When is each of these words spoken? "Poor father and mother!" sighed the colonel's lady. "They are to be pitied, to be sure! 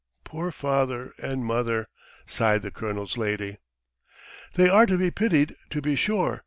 "Poor 0.23 0.51
father 0.51 1.13
and 1.21 1.45
mother!" 1.45 1.85
sighed 2.25 2.63
the 2.63 2.71
colonel's 2.71 3.17
lady. 3.17 3.57
"They 4.55 4.67
are 4.67 4.87
to 4.87 4.97
be 4.97 5.11
pitied, 5.11 5.55
to 5.69 5.79
be 5.79 5.95
sure! 5.95 6.39